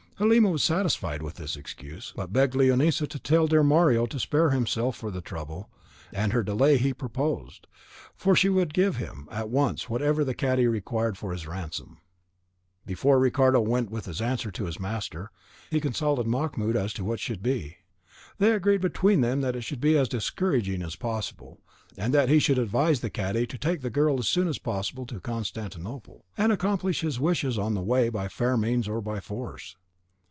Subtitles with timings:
[0.17, 4.19] Halima was satisfied with this excuse, but begged Leonisa to tell her dear Mario to
[4.19, 5.71] spare himself the trouble
[6.13, 7.65] and her the delay he proposed,
[8.15, 11.97] for she would give him, at once, whatever the cadi required for his ransom.
[12.85, 15.31] Before Ricardo went with his answer to his master,
[15.71, 17.77] he consulted Mahmoud as to what it should be.
[18.37, 21.61] They agreed between them that it should be as discouraging as possible,
[21.97, 25.07] and that he should advise the cadi to take the girl as soon as possible
[25.07, 29.77] to Constantinople, and accomplish his wishes on the way by fair means or by force.